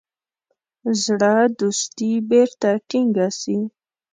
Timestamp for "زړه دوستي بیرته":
1.03-2.69